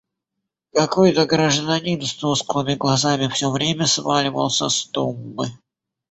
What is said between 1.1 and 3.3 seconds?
гражданин с тусклыми глазами